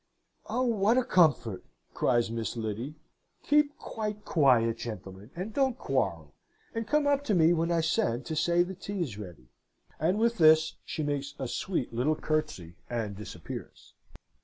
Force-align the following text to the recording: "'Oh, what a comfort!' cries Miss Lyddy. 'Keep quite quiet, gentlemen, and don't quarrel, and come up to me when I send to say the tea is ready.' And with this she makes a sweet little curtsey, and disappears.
"'Oh, 0.47 0.63
what 0.63 0.97
a 0.97 1.03
comfort!' 1.03 1.63
cries 1.93 2.31
Miss 2.31 2.57
Lyddy. 2.57 2.95
'Keep 3.43 3.77
quite 3.77 4.25
quiet, 4.25 4.77
gentlemen, 4.79 5.29
and 5.35 5.53
don't 5.53 5.77
quarrel, 5.77 6.33
and 6.73 6.87
come 6.87 7.05
up 7.05 7.23
to 7.25 7.35
me 7.35 7.53
when 7.53 7.71
I 7.71 7.81
send 7.81 8.25
to 8.25 8.35
say 8.35 8.63
the 8.63 8.73
tea 8.73 9.03
is 9.03 9.19
ready.' 9.19 9.51
And 9.99 10.17
with 10.17 10.39
this 10.39 10.77
she 10.85 11.03
makes 11.03 11.35
a 11.37 11.47
sweet 11.47 11.93
little 11.93 12.15
curtsey, 12.15 12.77
and 12.89 13.15
disappears. 13.15 13.93